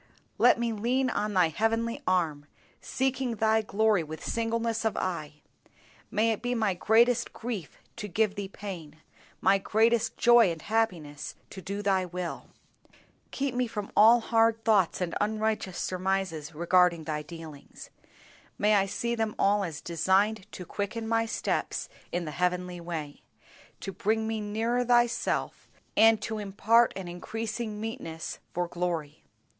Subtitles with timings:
[0.39, 2.47] Let me lean on Thy heavenly arm,
[2.81, 5.43] seeking Thy glory with singleness of eye.
[6.09, 8.97] May it be my greatest grief to give Thee pain,
[9.41, 12.47] my greatest joy and happiness to do Thy will.
[13.29, 17.91] Keep me from all hard thoughts and unrighteous surmises regarding Thy dealings.
[18.57, 23.21] May I see them all as designed to quicken my steps in the heavenly way,
[23.81, 29.25] to bring me nearer Thyself, and to impart an increasing meetness for glory.